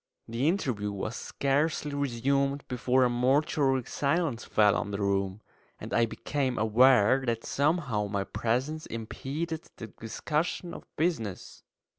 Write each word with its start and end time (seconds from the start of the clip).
The 0.27 0.47
interview 0.47 0.91
was 0.91 1.15
scarcely 1.15 1.93
resumed 1.93 2.67
before 2.67 3.03
a 3.03 3.09
mortuary 3.11 3.83
silence 3.83 4.43
fell 4.43 4.75
on 4.75 4.89
the 4.89 4.97
room, 4.99 5.41
and 5.79 5.93
I 5.93 6.07
became 6.07 6.57
aware 6.57 7.23
that 7.27 7.45
somehow 7.45 8.07
my 8.07 8.23
presence 8.23 8.87
impeded 8.87 9.67
the 9.77 9.85
discussion 9.85 10.73
of 10.73 10.87
business. 10.95 11.61